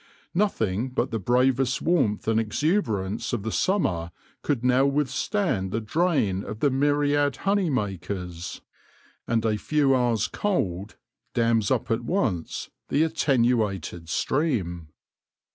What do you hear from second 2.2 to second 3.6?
and exu berance of the